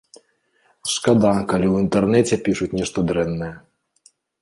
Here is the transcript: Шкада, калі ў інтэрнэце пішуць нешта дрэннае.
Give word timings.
Шкада, 0.93 1.35
калі 1.53 1.67
ў 1.73 1.85
інтэрнэце 1.87 2.35
пішуць 2.51 2.73
нешта 2.83 2.99
дрэннае. 3.13 3.55